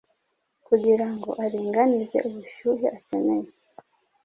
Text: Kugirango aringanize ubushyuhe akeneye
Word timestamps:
Kugirango 0.67 1.29
aringanize 1.43 2.17
ubushyuhe 2.27 2.85
akeneye 2.97 3.49